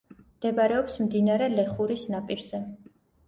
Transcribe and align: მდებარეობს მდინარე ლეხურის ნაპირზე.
მდებარეობს 0.19 0.95
მდინარე 1.01 1.49
ლეხურის 1.57 2.07
ნაპირზე. 2.15 2.65